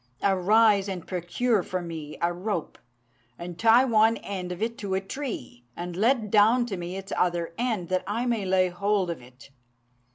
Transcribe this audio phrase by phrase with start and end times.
[0.23, 2.79] Arise and procure for me a rope,
[3.37, 7.13] and tie one end of it to a tree, and let down to me its
[7.15, 9.51] other end, that I may lay hold of it.